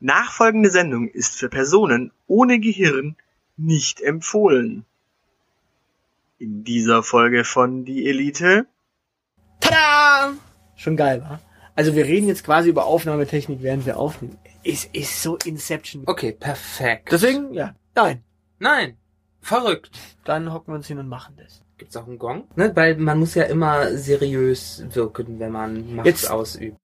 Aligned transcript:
Nachfolgende 0.00 0.70
Sendung 0.70 1.08
ist 1.08 1.36
für 1.36 1.48
Personen 1.48 2.12
ohne 2.26 2.60
Gehirn 2.60 3.16
nicht 3.56 4.00
empfohlen. 4.00 4.84
In 6.38 6.62
dieser 6.62 7.02
Folge 7.02 7.44
von 7.44 7.84
Die 7.84 8.08
Elite. 8.08 8.66
Tada! 9.60 10.34
Schon 10.76 10.96
geil, 10.96 11.20
wa? 11.22 11.40
Also 11.74 11.94
wir 11.96 12.04
reden 12.04 12.28
jetzt 12.28 12.44
quasi 12.44 12.68
über 12.70 12.86
Aufnahmetechnik, 12.86 13.62
während 13.62 13.86
wir 13.86 13.98
aufnehmen. 13.98 14.38
Es 14.64 14.84
ist 14.84 15.22
so 15.22 15.36
Inception. 15.44 16.04
Okay, 16.06 16.32
perfekt. 16.32 17.10
Deswegen, 17.10 17.52
ja, 17.54 17.74
nein. 17.94 18.22
Nein. 18.60 18.96
Verrückt. 19.40 19.90
Dann 20.24 20.52
hocken 20.52 20.72
wir 20.72 20.76
uns 20.76 20.86
hin 20.88 20.98
und 20.98 21.08
machen 21.08 21.34
das. 21.38 21.62
Gibt's 21.78 21.96
auch 21.96 22.06
einen 22.08 22.18
Gong? 22.18 22.44
Ne? 22.56 22.74
Weil 22.74 22.96
man 22.96 23.18
muss 23.20 23.34
ja 23.36 23.44
immer 23.44 23.96
seriös 23.96 24.84
wirken, 24.90 25.38
wenn 25.38 25.52
man 25.52 25.94
Macht 25.96 26.06
Jetzt- 26.06 26.30
ausübt. 26.30 26.76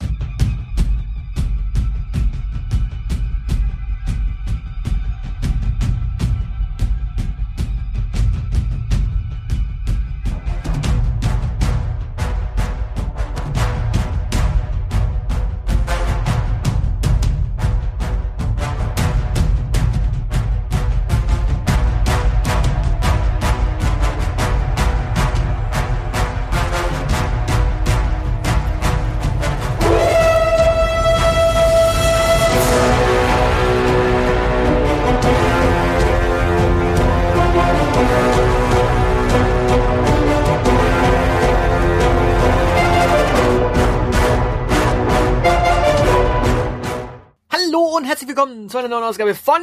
Und 48.05 48.10
herzlich 48.10 48.28
willkommen 48.28 48.69
zu 48.69 48.77
einer 48.77 48.88
neuen 48.88 49.05
Ausgabe 49.05 49.34
von 49.34 49.62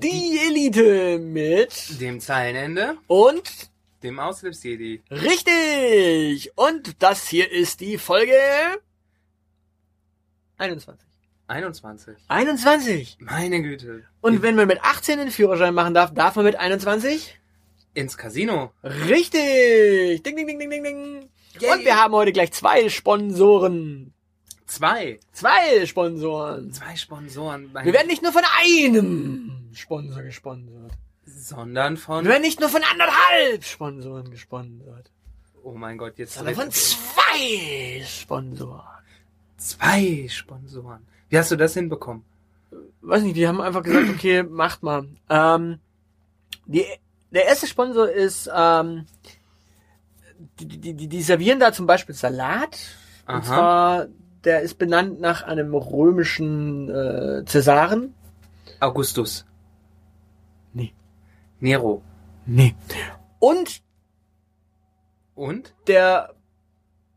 Die 0.00 0.38
Elite 0.46 1.18
mit 1.18 1.98
Dem 1.98 2.20
Zeilenende, 2.20 2.98
und 3.06 3.70
dem 4.02 4.18
Auslipsjedi. 4.18 5.02
richtig. 5.10 6.52
Und 6.56 7.02
das 7.02 7.26
hier 7.26 7.50
ist 7.50 7.80
die 7.80 7.96
Folge 7.96 8.34
21. 10.58 11.08
21. 11.46 12.16
21. 12.28 13.16
Meine 13.20 13.62
Güte. 13.62 14.04
Und 14.20 14.42
wenn 14.42 14.56
man 14.56 14.66
mit 14.66 14.82
18 14.82 15.18
den 15.18 15.30
Führerschein 15.30 15.72
machen 15.72 15.94
darf, 15.94 16.12
darf 16.12 16.36
man 16.36 16.44
mit 16.44 16.56
21? 16.56 17.40
Ins 17.94 18.18
Casino. 18.18 18.72
Richtig. 18.84 20.22
Ding, 20.22 20.36
ding, 20.36 20.46
ding, 20.46 20.58
ding, 20.58 20.68
ding, 20.68 20.84
ding. 20.84 21.30
Yay. 21.58 21.72
Und 21.72 21.84
wir 21.86 21.96
haben 21.96 22.12
heute 22.12 22.32
gleich 22.32 22.52
zwei 22.52 22.90
Sponsoren. 22.90 24.12
Zwei. 24.70 25.18
Zwei 25.32 25.84
Sponsoren. 25.84 26.72
Zwei 26.72 26.94
Sponsoren. 26.94 27.74
Wir 27.74 27.92
werden 27.92 28.06
nicht 28.06 28.22
nur 28.22 28.30
von 28.30 28.44
einem 28.60 29.68
Sponsor 29.72 30.22
gesponsert. 30.22 30.92
sondern 31.26 31.96
von... 31.96 32.24
Wir 32.24 32.30
werden 32.30 32.42
nicht 32.42 32.60
nur 32.60 32.68
von 32.68 32.82
anderthalb 32.84 33.64
Sponsoren 33.64 34.30
gesponsert, 34.30 35.10
Oh 35.64 35.72
mein 35.72 35.98
Gott, 35.98 36.18
jetzt... 36.18 36.34
sondern 36.34 36.54
von 36.54 36.70
zwei 36.70 38.04
Sponsoren. 38.06 38.86
zwei 39.56 40.28
Sponsoren. 40.28 41.04
Wie 41.30 41.38
hast 41.38 41.50
du 41.50 41.56
das 41.56 41.74
hinbekommen? 41.74 42.22
Weiß 43.00 43.24
nicht, 43.24 43.36
die 43.36 43.48
haben 43.48 43.60
einfach 43.60 43.82
gesagt, 43.82 44.08
okay, 44.14 44.44
macht 44.44 44.84
mal. 44.84 45.08
Ähm, 45.28 45.80
die, 46.66 46.86
der 47.32 47.46
erste 47.46 47.66
Sponsor 47.66 48.08
ist, 48.08 48.48
ähm, 48.54 49.06
die, 50.60 50.94
die, 50.94 51.08
die, 51.08 51.22
servieren 51.22 51.58
da 51.58 51.72
zum 51.72 51.86
Beispiel 51.86 52.14
Salat. 52.14 52.78
Und 53.26 53.34
Aha. 53.34 53.42
zwar, 53.42 54.06
der 54.44 54.62
ist 54.62 54.78
benannt 54.78 55.20
nach 55.20 55.42
einem 55.42 55.74
römischen 55.74 56.88
äh, 56.88 57.44
Cäsaren. 57.44 58.14
Augustus. 58.80 59.44
Nee. 60.72 60.92
Nero. 61.60 62.02
Nee. 62.46 62.74
Und 63.38 63.82
Und? 65.34 65.74
der 65.86 66.34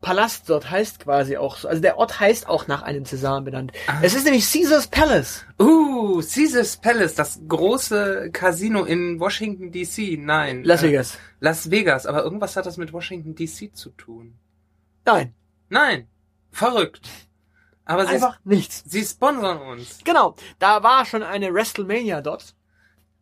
Palast 0.00 0.50
dort 0.50 0.70
heißt 0.70 1.00
quasi 1.00 1.38
auch 1.38 1.56
so. 1.56 1.66
Also 1.66 1.80
der 1.80 1.96
Ort 1.96 2.20
heißt 2.20 2.46
auch 2.46 2.66
nach 2.66 2.82
einem 2.82 3.06
Cäsaren 3.06 3.44
benannt. 3.44 3.72
Ah. 3.86 4.00
Es 4.02 4.14
ist 4.14 4.24
nämlich 4.24 4.50
Caesar's 4.50 4.86
Palace. 4.86 5.46
Uh, 5.58 6.20
Caesars 6.20 6.76
Palace, 6.76 7.14
das 7.14 7.40
große 7.48 8.28
Casino 8.30 8.84
in 8.84 9.18
Washington 9.18 9.72
DC. 9.72 10.18
Nein. 10.18 10.62
Las 10.62 10.82
äh, 10.82 10.88
Vegas. 10.88 11.18
Las 11.40 11.70
Vegas, 11.70 12.04
aber 12.04 12.22
irgendwas 12.22 12.54
hat 12.56 12.66
das 12.66 12.76
mit 12.76 12.92
Washington 12.92 13.34
DC 13.34 13.74
zu 13.74 13.90
tun. 13.90 14.34
Nein, 15.06 15.34
Nein. 15.68 16.06
Verrückt. 16.54 17.08
Aber 17.84 18.06
sie, 18.06 18.14
einfach 18.14 18.38
nichts. 18.44 18.82
sie 18.86 19.04
sponsern 19.04 19.58
uns. 19.60 19.98
Genau, 20.04 20.34
da 20.58 20.82
war 20.82 21.04
schon 21.04 21.22
eine 21.22 21.52
WrestleMania 21.52 22.22
dort. 22.22 22.54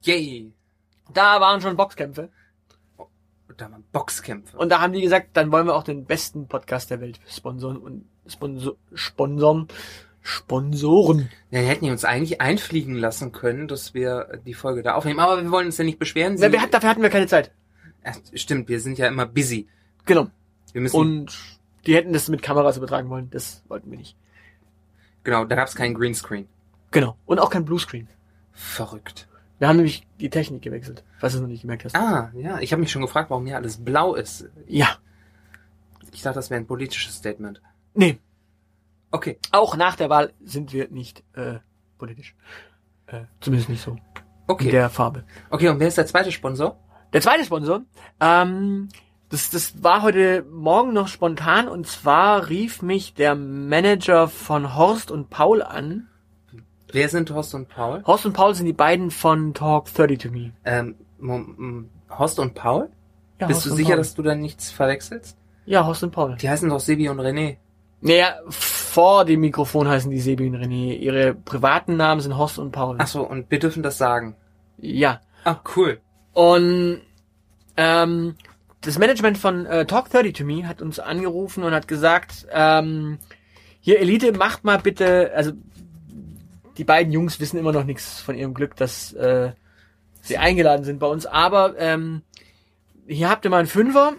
Yay. 0.03 0.53
Da 1.12 1.41
waren 1.41 1.60
schon 1.60 1.76
Boxkämpfe. 1.76 2.31
Und 2.97 3.60
da 3.60 3.71
waren 3.71 3.84
Boxkämpfe. 3.92 4.56
Und 4.56 4.69
da 4.71 4.81
haben 4.81 4.92
die 4.92 5.00
gesagt, 5.03 5.31
dann 5.37 5.50
wollen 5.50 5.66
wir 5.66 5.75
auch 5.75 5.82
den 5.82 6.04
besten 6.04 6.47
Podcast 6.47 6.91
der 6.91 7.00
Welt 7.00 7.19
sponsoren 7.28 7.76
und 7.78 8.04
sponsor, 8.28 8.76
sponsoren. 8.94 9.69
Sponsoren. 10.25 11.31
Ja, 11.50 11.60
die 11.60 11.66
hätten 11.66 11.84
die 11.84 11.91
uns 11.91 12.04
eigentlich 12.04 12.41
einfliegen 12.41 12.94
lassen 12.94 13.32
können, 13.32 13.66
dass 13.66 13.92
wir 13.92 14.41
die 14.47 14.54
Folge 14.54 14.82
da 14.84 14.94
aufnehmen. 14.94 15.19
Aber 15.19 15.42
wir 15.42 15.50
wollen 15.50 15.66
uns 15.66 15.78
ja 15.78 15.84
nicht 15.84 15.98
beschweren. 15.98 16.37
Na, 16.38 16.53
wir, 16.53 16.62
hat- 16.62 16.72
dafür 16.72 16.88
hatten 16.91 17.03
wir 17.03 17.10
keine 17.10 17.26
Zeit. 17.26 17.50
Ach, 18.04 18.16
stimmt, 18.34 18.69
wir 18.69 18.78
sind 18.81 18.98
ja 18.98 19.09
immer 19.09 19.26
busy. 19.26 19.66
Genau. 20.04 20.28
Wir 20.72 20.81
müssen, 20.81 20.97
Und 20.97 21.37
die 21.87 21.94
hätten 21.94 22.12
das 22.12 22.28
mit 22.28 22.43
Kameras 22.43 22.76
übertragen 22.76 23.09
wollen. 23.10 23.31
Das 23.31 23.62
wollten 23.69 23.91
wir 23.91 23.98
nicht. 23.98 24.16
genau, 25.25 25.44
da 25.44 25.54
gab's 25.56 25.75
keinen 25.75 25.94
Greenscreen. 25.94 26.48
Genau. 26.91 27.16
Und 27.26 27.38
auch 27.38 27.50
kein 27.50 27.65
Bluescreen. 27.65 28.09
Verrückt. 28.53 29.28
Wir 29.59 29.69
haben 29.69 29.76
nämlich 29.76 30.06
die 30.21 30.28
Technik 30.31 30.62
gewechselt, 30.62 31.04
falls 31.19 31.32
du 31.32 31.38
es 31.38 31.42
noch 31.42 31.48
nicht 31.48 31.62
gemerkt 31.62 31.84
hast. 31.84 31.94
Ah, 31.97 32.31
ja, 32.34 32.59
ich 32.59 32.72
habe 32.72 32.81
mich 32.81 32.91
schon 32.91 33.03
gefragt, 33.03 33.31
warum 33.31 33.47
hier 33.47 33.56
alles 33.56 33.82
blau 33.82 34.15
ist. 34.15 34.48
Ja. 34.66 34.97
Ich 36.12 36.22
dachte, 36.22 36.34
das 36.37 36.50
wäre 36.50 36.60
ein 36.60 36.66
politisches 36.66 37.15
Statement. 37.16 37.62
Nee, 37.94 38.19
Okay. 39.10 39.38
auch 39.53 39.76
nach 39.76 39.94
der 39.97 40.10
Wahl 40.10 40.32
sind 40.42 40.72
wir 40.72 40.88
nicht 40.88 41.22
äh, 41.34 41.59
politisch. 41.98 42.34
Äh, 43.06 43.25
zumindest 43.41 43.69
nicht 43.71 43.82
so. 43.82 43.92
In 43.92 44.00
Okay. 44.48 44.71
der 44.71 44.91
Farbe. 44.91 45.25
Okay, 45.50 45.69
und 45.69 45.78
wer 45.81 45.88
ist 45.88 45.97
der 45.98 46.06
zweite 46.06 46.32
Sponsor? 46.32 46.78
Der 47.12 47.21
zweite 47.21 47.44
Sponsor, 47.44 47.82
ähm, 48.21 48.88
das, 49.32 49.50
das 49.50 49.82
war 49.82 50.03
heute 50.03 50.44
Morgen 50.50 50.93
noch 50.93 51.09
spontan 51.09 51.66
und 51.66 51.87
zwar 51.87 52.48
rief 52.48 52.82
mich 52.82 53.15
der 53.15 53.34
Manager 53.34 54.28
von 54.28 54.76
Horst 54.76 55.10
und 55.10 55.31
Paul 55.31 55.62
an. 55.62 56.09
Wer 56.93 57.09
sind 57.09 57.31
Horst 57.31 57.54
und 57.54 57.69
Paul? 57.69 58.03
Horst 58.06 58.26
und 58.26 58.34
Paul 58.34 58.54
sind 58.54 58.66
die 58.66 58.75
beiden 58.75 59.10
von 59.10 59.54
Talk 59.54 59.92
30 59.94 60.19
to 60.19 60.31
Me. 60.31 60.53
Ähm, 60.65 60.97
Horst 62.10 62.38
und 62.38 62.54
Paul? 62.54 62.91
Ja, 63.41 63.47
Bist 63.47 63.60
Horst 63.60 63.71
du 63.71 63.75
sicher, 63.76 63.88
Paul. 63.91 63.97
dass 63.97 64.15
du 64.15 64.22
da 64.22 64.34
nichts 64.34 64.71
verwechselst? 64.71 65.38
Ja, 65.65 65.87
Horst 65.87 66.03
und 66.03 66.10
Paul. 66.10 66.37
Die 66.37 66.50
heißen 66.50 66.69
doch 66.69 66.81
Sebi 66.81 67.09
und 67.09 67.19
René. 67.19 67.56
Naja, 68.03 68.34
vor 68.50 69.25
dem 69.25 69.41
Mikrofon 69.41 69.88
heißen 69.88 70.10
die 70.10 70.21
Sebi 70.21 70.47
und 70.48 70.56
René. 70.56 70.98
Ihre 70.98 71.34
privaten 71.34 71.97
Namen 71.97 72.21
sind 72.21 72.37
Horst 72.37 72.59
und 72.59 72.72
Paul. 72.72 72.97
Ach 72.98 73.06
so, 73.06 73.22
und 73.26 73.50
wir 73.50 73.59
dürfen 73.59 73.82
das 73.82 73.97
sagen. 73.97 74.37
Ja. 74.76 75.21
Ah, 75.44 75.56
cool. 75.76 76.00
Und 76.34 77.00
ähm, 77.78 78.34
das 78.82 78.98
Management 78.98 79.38
von 79.38 79.65
äh, 79.66 79.87
Talk 79.87 80.10
30 80.10 80.34
to 80.34 80.44
Me 80.44 80.66
hat 80.66 80.82
uns 80.82 80.98
angerufen 80.98 81.65
und 81.65 81.72
hat 81.72 81.88
gesagt, 81.88 82.47
ähm, 82.53 83.19
hier 83.81 84.00
Elite, 84.00 84.32
macht 84.32 84.65
mal 84.65 84.78
bitte, 84.78 85.32
also 85.34 85.53
die 86.76 86.84
beiden 86.84 87.12
Jungs 87.12 87.41
wissen 87.41 87.59
immer 87.59 87.72
noch 87.72 87.84
nichts 87.84 88.21
von 88.21 88.36
ihrem 88.36 88.54
Glück, 88.54 88.77
dass 88.77 89.12
äh, 89.12 89.53
sie 90.21 90.39
eingeladen 90.39 90.84
sind 90.84 90.98
bei 90.98 91.06
uns, 91.06 91.27
aber 91.27 91.74
ähm, 91.78 92.22
hier 93.06 93.28
habt 93.30 93.45
ihr 93.45 93.51
mal 93.51 93.59
einen 93.59 93.68
Fünfer 93.68 94.15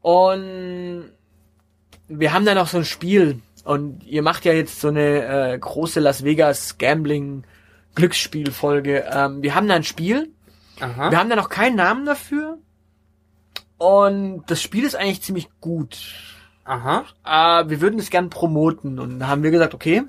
und 0.00 1.10
wir 2.08 2.32
haben 2.32 2.44
da 2.44 2.54
noch 2.54 2.68
so 2.68 2.78
ein 2.78 2.84
Spiel 2.84 3.40
und 3.64 4.04
ihr 4.04 4.22
macht 4.22 4.44
ja 4.44 4.52
jetzt 4.52 4.80
so 4.80 4.88
eine 4.88 5.52
äh, 5.52 5.58
große 5.58 5.98
Las 6.00 6.22
Vegas 6.22 6.78
Gambling 6.78 7.44
Glücksspielfolge. 7.94 9.04
Ähm, 9.10 9.42
wir 9.42 9.54
haben 9.54 9.68
da 9.68 9.74
ein 9.74 9.84
Spiel, 9.84 10.30
Aha. 10.80 11.10
wir 11.10 11.18
haben 11.18 11.30
da 11.30 11.36
noch 11.36 11.48
keinen 11.48 11.76
Namen 11.76 12.06
dafür. 12.06 12.58
Und 13.84 14.44
das 14.46 14.62
Spiel 14.62 14.84
ist 14.84 14.96
eigentlich 14.96 15.20
ziemlich 15.20 15.48
gut. 15.60 15.98
Aha. 16.64 17.04
Äh, 17.22 17.68
wir 17.68 17.82
würden 17.82 17.98
es 17.98 18.08
gern 18.08 18.30
promoten. 18.30 18.98
Und 18.98 19.18
da 19.18 19.28
haben 19.28 19.42
wir 19.42 19.50
gesagt, 19.50 19.74
okay, 19.74 20.04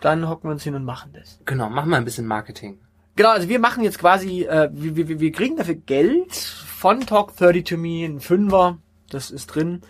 dann 0.00 0.28
hocken 0.28 0.50
wir 0.50 0.52
uns 0.52 0.64
hin 0.64 0.74
und 0.74 0.84
machen 0.84 1.12
das. 1.14 1.40
Genau, 1.46 1.70
mach 1.70 1.86
mal 1.86 1.96
ein 1.96 2.04
bisschen 2.04 2.26
Marketing. 2.26 2.78
Genau, 3.16 3.30
also 3.30 3.48
wir 3.48 3.58
machen 3.58 3.82
jetzt 3.82 3.98
quasi, 3.98 4.42
äh, 4.42 4.68
wir, 4.70 5.08
wir, 5.08 5.18
wir 5.20 5.32
kriegen 5.32 5.56
dafür 5.56 5.76
Geld 5.76 6.34
von 6.34 7.06
Talk 7.06 7.34
30 7.36 7.64
to 7.64 7.76
Me, 7.78 8.04
ein 8.04 8.20
Fünfer, 8.20 8.76
das 9.08 9.30
ist 9.30 9.46
drin. 9.46 9.80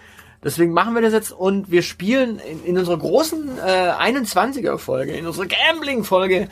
Deswegen 0.45 0.73
machen 0.73 0.95
wir 0.95 1.03
das 1.03 1.13
jetzt 1.13 1.33
und 1.33 1.73
wir 1.73 1.83
spielen 1.83 2.39
in, 2.39 2.63
in 2.63 2.79
unserer 2.79 2.99
großen 2.99 3.59
äh, 3.59 3.91
21er-Folge, 3.91 5.13
in 5.15 5.27
unserer 5.27 5.47
Gambling-Folge 5.47 6.49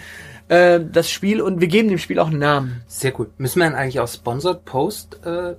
äh, 0.48 0.80
das 0.80 1.10
Spiel 1.10 1.40
und 1.40 1.60
wir 1.60 1.68
geben 1.68 1.88
dem 1.88 1.98
Spiel 1.98 2.18
auch 2.18 2.28
einen 2.28 2.38
Namen. 2.38 2.82
Sehr 2.86 3.12
gut. 3.12 3.38
Müssen 3.38 3.60
wir 3.60 3.64
dann 3.66 3.74
eigentlich 3.74 4.00
auch 4.00 4.08
Sponsored 4.08 4.64
Post 4.64 5.20
äh, 5.24 5.54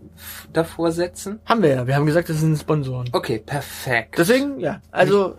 davor 0.54 0.92
setzen? 0.92 1.40
Haben 1.46 1.64
wir 1.64 1.70
ja. 1.70 1.88
Wir 1.88 1.96
haben 1.96 2.06
gesagt, 2.06 2.30
das 2.30 2.40
sind 2.40 2.58
Sponsoren. 2.58 3.10
Okay, 3.12 3.40
perfekt. 3.46 4.16
Deswegen, 4.18 4.60
ja. 4.60 4.82
Also, 4.92 5.36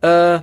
äh, 0.00 0.40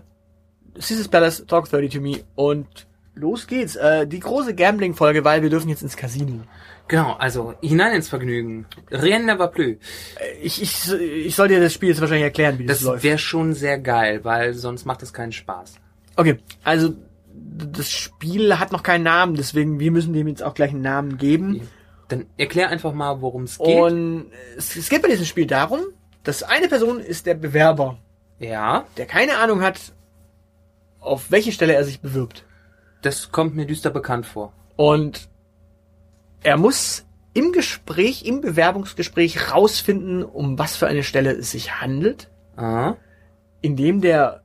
Caesar's 0.80 1.08
Palace, 1.08 1.46
Talk 1.48 1.70
30 1.70 1.94
to 1.94 2.02
Me 2.02 2.20
und 2.36 2.68
los 3.14 3.48
geht's. 3.48 3.76
Äh, 3.76 4.08
die 4.08 4.20
große 4.20 4.54
Gambling-Folge, 4.56 5.24
weil 5.24 5.42
wir 5.42 5.50
dürfen 5.50 5.70
jetzt 5.70 5.84
ins 5.84 5.96
Casino. 5.96 6.42
Genau, 6.88 7.14
also 7.14 7.54
hinein 7.62 7.96
ins 7.96 8.10
Vergnügen. 8.10 8.68
Rien 8.92 9.26
ne 9.26 9.40
va 9.40 9.48
plus. 9.48 9.78
Äh, 10.20 10.38
Ich, 10.44 10.62
ich, 10.62 10.92
ich 10.94 11.36
soll 11.36 11.48
dir 11.48 11.60
das 11.60 11.74
Spiel 11.74 11.90
jetzt 11.90 12.00
wahrscheinlich 12.02 12.26
erklären, 12.26 12.60
wie 12.60 12.66
das, 12.66 12.80
Das 12.80 12.86
läuft. 12.88 13.04
wäre 13.04 13.18
schon 13.18 13.54
sehr 13.54 13.80
geil, 13.80 14.20
weil 14.24 14.54
sonst 14.54 14.86
macht 14.86 15.02
es 15.02 15.12
keinen 15.12 15.32
Spaß. 15.32 15.76
Okay, 16.18 16.38
also 16.64 16.94
das 17.38 17.90
Spiel 17.92 18.58
hat 18.60 18.72
noch 18.72 18.84
keinen 18.84 19.04
Namen, 19.04 19.36
deswegen 19.36 19.80
wir 19.80 19.92
müssen 19.92 20.14
dem 20.14 20.28
jetzt 20.28 20.44
auch 20.44 20.54
gleich 20.54 20.72
einen 20.72 20.82
Namen 20.82 21.18
geben. 21.18 21.68
Dann 22.08 22.26
erklär 22.38 22.70
einfach 22.70 22.94
mal, 22.94 23.22
worum 23.22 23.44
es 23.44 23.58
geht. 23.58 23.82
Und 23.82 24.28
es, 24.58 24.76
es 24.76 24.90
geht 24.90 25.02
bei 25.02 25.10
diesem 25.10 25.26
Spiel 25.26 25.48
darum, 25.48 25.80
dass 26.24 26.44
eine 26.44 26.68
Person 26.68 27.00
ist 27.00 27.26
der 27.26 27.34
Bewerber, 27.36 27.98
ja, 28.40 28.86
der 28.98 29.06
keine 29.06 29.38
Ahnung 29.38 29.62
hat, 29.62 29.80
auf 31.00 31.32
welche 31.32 31.52
Stelle 31.52 31.74
er 31.74 31.84
sich 31.84 32.00
bewirbt. 32.02 32.46
das 33.02 33.32
kommt 33.32 33.56
mir 33.56 33.66
düster 33.66 33.92
bekannt 33.92 34.26
vor. 34.26 34.54
Und 34.76 35.30
er 36.44 36.58
muss 36.58 37.06
im 37.34 37.52
Gespräch, 37.52 38.24
im 38.26 38.42
Bewerbungsgespräch 38.42 39.52
rausfinden, 39.52 40.24
um 40.24 40.58
was 40.58 40.76
für 40.76 40.88
eine 40.88 41.04
Stelle 41.04 41.32
es 41.32 41.52
sich 41.52 41.80
handelt, 41.82 42.30
Ah, 42.58 42.96
indem 43.62 44.00
der 44.02 44.42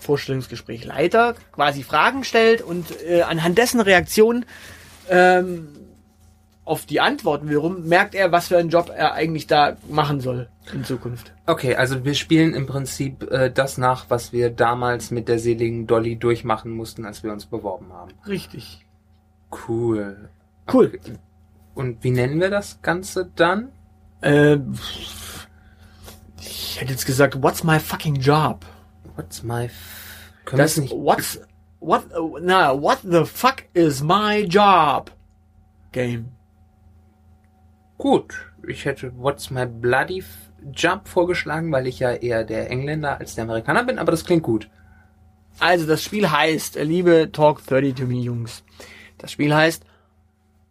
Vorstellungsgesprächleiter 0.00 1.34
quasi 1.52 1.82
Fragen 1.82 2.24
stellt 2.24 2.62
und 2.62 2.86
äh, 3.06 3.22
anhand 3.22 3.58
dessen 3.58 3.80
Reaktion 3.80 4.44
ähm, 5.08 5.68
auf 6.64 6.86
die 6.86 7.00
Antworten 7.00 7.48
wiederum 7.48 7.88
merkt 7.88 8.14
er, 8.14 8.30
was 8.30 8.48
für 8.48 8.58
einen 8.58 8.68
Job 8.68 8.92
er 8.94 9.14
eigentlich 9.14 9.46
da 9.46 9.76
machen 9.88 10.20
soll 10.20 10.48
in 10.72 10.84
Zukunft. 10.84 11.32
okay, 11.46 11.74
also 11.74 12.04
wir 12.04 12.14
spielen 12.14 12.54
im 12.54 12.66
Prinzip 12.66 13.28
äh, 13.30 13.50
das 13.50 13.76
nach, 13.76 14.06
was 14.08 14.32
wir 14.32 14.50
damals 14.50 15.10
mit 15.10 15.28
der 15.28 15.40
seligen 15.40 15.88
Dolly 15.88 16.16
durchmachen 16.16 16.70
mussten, 16.70 17.04
als 17.04 17.24
wir 17.24 17.32
uns 17.32 17.46
beworben 17.46 17.92
haben. 17.92 18.12
Richtig. 18.26 18.86
Cool. 19.68 20.28
Cool. 20.72 21.00
Und 21.74 22.04
wie 22.04 22.12
nennen 22.12 22.40
wir 22.40 22.50
das 22.50 22.80
Ganze 22.82 23.30
dann? 23.34 23.72
Äh, 24.20 24.58
ich 26.40 26.80
hätte 26.80 26.92
jetzt 26.92 27.06
gesagt, 27.06 27.42
what's 27.42 27.64
my 27.64 27.80
fucking 27.80 28.16
job? 28.16 28.64
What's 29.20 29.42
my... 29.42 29.66
F 29.66 30.32
können 30.46 30.58
Das 30.60 30.78
nicht... 30.78 30.94
what's 30.94 31.38
what 31.78 32.04
na 32.40 32.72
what 32.72 33.00
the 33.02 33.26
fuck 33.26 33.64
is 33.74 34.02
my 34.02 34.46
job? 34.48 35.10
Game. 35.92 36.32
Gut, 37.98 38.34
ich 38.66 38.86
hätte 38.86 39.12
What's 39.18 39.50
my 39.50 39.66
bloody 39.66 40.24
job 40.72 41.06
vorgeschlagen, 41.06 41.70
weil 41.70 41.86
ich 41.86 41.98
ja 41.98 42.12
eher 42.12 42.44
der 42.44 42.70
Engländer 42.70 43.18
als 43.18 43.34
der 43.34 43.44
Amerikaner 43.44 43.84
bin, 43.84 43.98
aber 43.98 44.10
das 44.10 44.24
klingt 44.24 44.42
gut. 44.42 44.70
Also 45.58 45.86
das 45.86 46.02
Spiel 46.02 46.30
heißt, 46.30 46.76
liebe 46.76 47.30
Talk 47.30 47.62
30 47.66 47.94
to 47.94 48.06
me 48.06 48.20
Jungs, 48.20 48.64
das 49.18 49.32
Spiel 49.32 49.54
heißt 49.54 49.84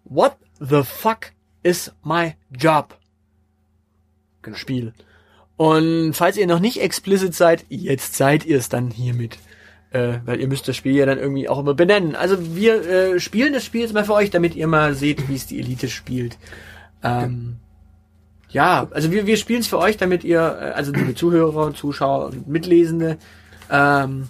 What 0.05 0.37
the 0.59 0.81
fuck 0.81 1.33
is 1.61 1.93
my 2.03 2.35
job? 2.49 2.97
Genau. 4.41 4.57
Spiel. 4.57 4.93
Und 5.59 6.13
falls 6.13 6.37
ihr 6.37 6.47
noch 6.47 6.61
nicht 6.61 6.81
explicit 6.81 7.35
seid, 7.35 7.65
jetzt 7.67 8.15
seid 8.15 8.45
ihr 8.45 8.57
es 8.57 8.69
dann 8.69 8.91
hiermit. 8.91 9.39
Äh, 9.91 10.19
weil 10.23 10.39
ihr 10.39 10.47
müsst 10.47 10.69
das 10.69 10.77
Spiel 10.77 10.95
ja 10.95 11.05
dann 11.05 11.17
irgendwie 11.17 11.49
auch 11.49 11.59
immer 11.59 11.73
benennen. 11.73 12.15
Also 12.15 12.55
wir 12.55 12.87
äh, 12.87 13.19
spielen 13.19 13.51
das 13.51 13.65
Spiel 13.65 13.81
jetzt 13.81 13.93
mal 13.93 14.05
für 14.05 14.13
euch, 14.13 14.29
damit 14.29 14.55
ihr 14.55 14.67
mal 14.67 14.93
seht, 14.93 15.27
wie 15.27 15.35
es 15.35 15.47
die 15.47 15.59
Elite 15.59 15.89
spielt. 15.89 16.37
Ähm, 17.03 17.57
ja, 18.47 18.87
also 18.91 19.11
wir, 19.11 19.27
wir 19.27 19.35
spielen 19.35 19.59
es 19.59 19.67
für 19.67 19.79
euch, 19.79 19.97
damit 19.97 20.23
ihr, 20.23 20.39
äh, 20.39 20.71
also 20.71 20.93
liebe 20.93 21.13
Zuhörer, 21.13 21.73
Zuschauer 21.73 22.27
und 22.27 22.47
Mitlesende, 22.47 23.17
ähm, 23.69 24.29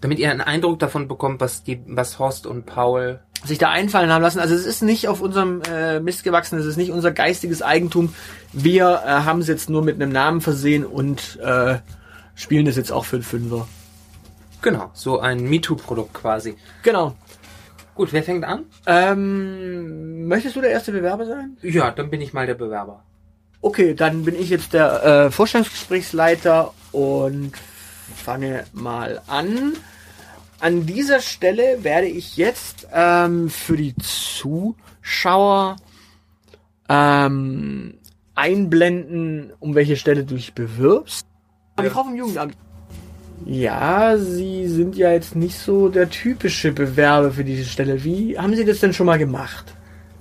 Damit 0.00 0.18
ihr 0.18 0.30
einen 0.30 0.40
Eindruck 0.40 0.78
davon 0.78 1.08
bekommt, 1.08 1.40
was 1.40 1.62
die, 1.62 1.82
was 1.86 2.18
Horst 2.18 2.46
und 2.46 2.64
Paul 2.64 3.20
sich 3.44 3.58
da 3.58 3.70
einfallen 3.70 4.10
haben 4.10 4.22
lassen. 4.22 4.38
Also 4.38 4.54
es 4.54 4.66
ist 4.66 4.82
nicht 4.82 5.08
auf 5.08 5.20
unserem 5.20 5.62
äh, 5.62 6.00
Mist 6.00 6.24
gewachsen, 6.24 6.58
es 6.58 6.66
ist 6.66 6.76
nicht 6.76 6.90
unser 6.90 7.10
geistiges 7.10 7.62
Eigentum. 7.62 8.14
Wir 8.52 9.02
äh, 9.04 9.08
haben 9.08 9.40
es 9.40 9.48
jetzt 9.48 9.70
nur 9.70 9.82
mit 9.82 9.96
einem 9.96 10.12
Namen 10.12 10.40
versehen 10.40 10.84
und 10.84 11.38
äh, 11.42 11.78
spielen 12.34 12.66
es 12.66 12.76
jetzt 12.76 12.92
auch 12.92 13.04
für 13.04 13.18
den 13.18 13.22
Fünfer. 13.22 13.66
Genau, 14.62 14.90
so 14.92 15.20
ein 15.20 15.48
MeToo-Produkt 15.48 16.14
quasi. 16.14 16.56
Genau. 16.82 17.14
Gut, 17.94 18.12
wer 18.12 18.22
fängt 18.22 18.44
an? 18.44 18.64
Ähm, 18.86 20.26
möchtest 20.26 20.56
du 20.56 20.60
der 20.60 20.70
erste 20.70 20.92
Bewerber 20.92 21.26
sein? 21.26 21.56
Ja, 21.62 21.90
dann 21.90 22.10
bin 22.10 22.20
ich 22.20 22.32
mal 22.32 22.46
der 22.46 22.54
Bewerber. 22.54 23.04
Okay, 23.62 23.94
dann 23.94 24.24
bin 24.24 24.34
ich 24.34 24.48
jetzt 24.48 24.72
der 24.72 25.02
äh, 25.04 25.30
Vorstellungsgesprächsleiter 25.30 26.72
und 26.92 27.52
fange 28.14 28.64
mal 28.72 29.22
an. 29.26 29.74
An 30.60 30.84
dieser 30.86 31.20
Stelle 31.20 31.82
werde 31.84 32.06
ich 32.06 32.36
jetzt 32.36 32.86
ähm, 32.92 33.48
für 33.48 33.76
die 33.76 33.94
Zuschauer 33.96 35.76
ähm, 36.88 37.94
einblenden, 38.34 39.52
um 39.58 39.74
welche 39.74 39.96
Stelle 39.96 40.24
du 40.24 40.34
dich 40.34 40.52
bewirbst. 40.52 41.26
Die 41.80 41.88
Frau 41.88 42.04
vom 42.04 42.14
Jugendamt. 42.14 42.54
Ja, 43.46 44.18
Sie 44.18 44.68
sind 44.68 44.96
ja 44.96 45.12
jetzt 45.12 45.34
nicht 45.34 45.58
so 45.58 45.88
der 45.88 46.10
typische 46.10 46.72
Bewerber 46.72 47.30
für 47.30 47.44
diese 47.44 47.64
Stelle. 47.64 48.04
Wie 48.04 48.38
haben 48.38 48.54
Sie 48.54 48.66
das 48.66 48.80
denn 48.80 48.92
schon 48.92 49.06
mal 49.06 49.18
gemacht? 49.18 49.74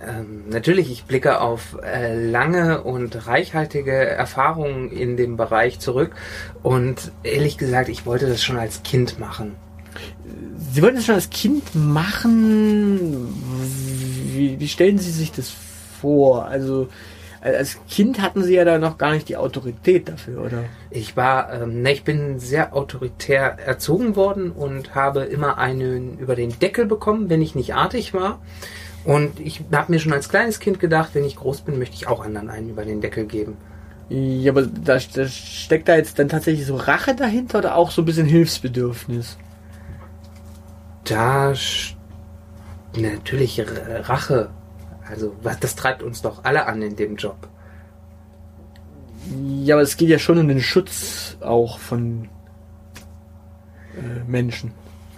Ähm, 0.06 0.46
natürlich, 0.50 0.92
ich 0.92 1.04
blicke 1.04 1.42
auf 1.42 1.78
äh, 1.84 2.16
lange 2.16 2.84
und 2.84 3.28
reichhaltige 3.28 3.94
Erfahrungen 3.94 4.92
in 4.92 5.18
dem 5.18 5.36
Bereich 5.36 5.80
zurück 5.80 6.16
und 6.63 7.12
ehrlich 7.24 7.57
gesagt, 7.57 7.90
ich 7.90 8.06
wollte 8.06 8.28
das 8.28 8.42
schon 8.42 8.57
als 8.57 8.84
Kind 8.84 9.19
machen. 9.19 9.56
Sie 10.72 10.81
wollten 10.81 10.98
es 10.98 11.06
schon 11.06 11.16
als 11.16 11.30
Kind 11.30 11.75
machen. 11.75 13.28
Wie, 14.31 14.60
wie 14.60 14.68
stellen 14.68 15.00
Sie 15.00 15.12
sich 15.12 15.31
das 15.31 15.51
vor? 16.00 16.45
Also 16.45 16.88
als 17.42 17.78
Kind 17.90 18.22
hatten 18.22 18.44
Sie 18.44 18.56
ja 18.56 18.66
da 18.66 18.78
noch 18.78 18.98
gar 18.98 19.13
nicht 19.13 19.30
die 19.30 19.38
Autorität 19.38 20.10
dafür, 20.10 20.44
oder? 20.44 20.66
Ich 20.92 21.16
war, 21.16 21.54
ähm, 21.54 21.81
ne, 21.81 21.94
ich 21.94 22.04
bin 22.04 22.40
sehr 22.40 22.75
autoritär 22.75 23.57
erzogen 23.60 24.16
worden 24.16 24.52
und 24.52 24.95
habe 24.95 25.22
immer 25.22 25.57
einen 25.57 26.18
über 26.19 26.36
den 26.36 26.57
Deckel 26.60 26.86
bekommen, 26.86 27.30
wenn 27.30 27.42
ich 27.42 27.56
nicht 27.56 27.75
artig 27.75 28.13
war. 28.13 28.40
Und 29.09 29.39
ich 29.39 29.63
habe 29.71 29.92
mir 29.92 29.99
schon 29.99 30.13
als 30.13 30.30
kleines 30.30 30.59
Kind 30.59 30.80
gedacht, 30.80 31.16
wenn 31.16 31.25
ich 31.25 31.35
groß 31.35 31.61
bin, 31.61 31.80
möchte 31.80 31.95
ich 31.95 32.06
auch 32.06 32.23
anderen 32.23 32.47
einen 32.47 32.69
über 32.69 32.85
den 32.85 33.01
Deckel 33.01 33.25
geben. 33.25 33.57
Ja, 34.07 34.51
aber 34.51 34.68
da, 34.68 34.99
da 34.99 35.28
steckt 35.28 35.87
da 35.87 35.95
jetzt 35.95 36.19
dann 36.19 36.30
tatsächlich 36.30 36.68
so 36.68 36.75
Rache 36.75 37.16
dahinter 37.16 37.57
oder 37.57 37.75
auch 37.75 37.89
so 37.89 38.04
ein 38.04 38.06
bisschen 38.06 38.28
Hilfsbedürfnis? 38.28 39.39
Da 41.06 41.56
natürlich 42.95 43.66
Rache. 44.04 44.51
Also 45.09 45.35
was, 45.42 45.59
das 45.59 45.75
treibt 45.75 46.04
uns 46.04 46.21
doch 46.21 46.44
alle 46.44 46.68
an 46.68 46.83
in 46.83 46.95
dem 46.95 47.16
Job. 47.16 47.47
Ja, 49.63 49.73
aber 49.73 49.81
es 49.81 49.97
geht 49.97 50.09
ja 50.09 50.19
schon 50.19 50.37
um 50.37 50.47
den 50.47 50.61
Schutz 50.61 51.35
auch 51.42 51.80
von 51.80 52.30
äh, 53.95 54.30
Menschen. 54.30 54.71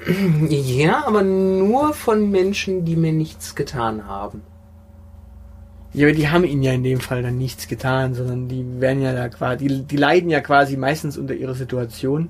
Ja, 0.50 1.05
aber 1.05 1.22
nur 1.24 1.93
von 1.93 2.31
Menschen, 2.31 2.86
die 2.86 2.96
mir 2.96 3.13
nichts 3.13 3.55
getan 3.55 4.08
haben. 4.08 4.41
Ja, 5.93 6.08
aber 6.08 6.15
die 6.15 6.29
haben 6.29 6.43
ihnen 6.46 6.63
ja 6.63 6.72
in 6.72 6.84
dem 6.84 7.00
Fall 7.01 7.22
dann 7.22 7.38
nichts 7.38 7.67
getan, 7.67 8.13
sondern 8.13 8.48
die 8.48 8.79
werden 8.79 9.01
ja 9.01 9.13
da 9.13 9.27
quasi, 9.29 9.67
die, 9.67 9.84
die 9.84 9.98
leiden 9.98 10.29
ja 10.29 10.39
quasi 10.39 10.77
meistens 10.77 11.17
unter 11.17 11.34
ihrer 11.34 11.53
Situation. 11.53 12.29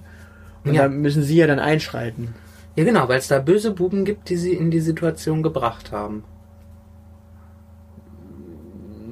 Und 0.65 0.73
Ja. 0.73 0.83
da 0.83 0.89
müssen 0.89 1.23
sie 1.23 1.35
ja 1.37 1.47
dann 1.47 1.59
einschreiten. 1.59 2.33
Ja, 2.75 2.83
genau, 2.83 3.07
weil 3.07 3.19
es 3.19 3.27
da 3.27 3.39
böse 3.39 3.71
Buben 3.71 4.05
gibt, 4.05 4.29
die 4.29 4.37
sie 4.37 4.53
in 4.53 4.71
die 4.71 4.79
Situation 4.79 5.43
gebracht 5.43 5.91
haben. 5.91 6.23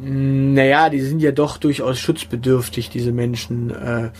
Naja, 0.01 0.89
die 0.89 1.01
sind 1.01 1.19
ja 1.21 1.31
doch 1.31 1.57
durchaus 1.57 1.99
schutzbedürftig, 1.99 2.89
diese 2.89 3.11
Menschen. 3.11 3.69
Äh, 3.71 4.11